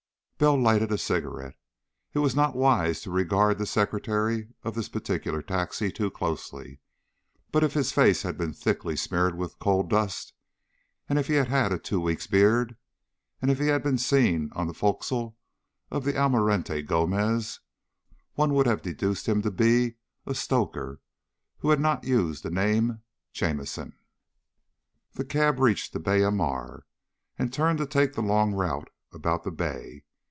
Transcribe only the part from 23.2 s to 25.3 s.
Jamison. The